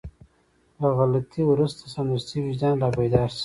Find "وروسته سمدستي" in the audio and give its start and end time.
1.47-2.37